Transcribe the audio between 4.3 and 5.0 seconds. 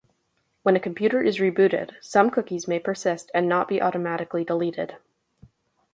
deleted.